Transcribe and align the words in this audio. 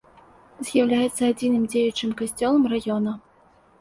З'яўляецца 0.69 1.21
адзіным 1.31 1.67
дзеючым 1.73 2.17
касцёлам 2.23 2.63
раёна. 2.73 3.19